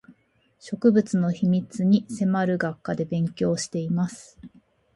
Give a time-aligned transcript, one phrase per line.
[0.57, 4.39] 植物の秘密に迫る学科で勉強をしています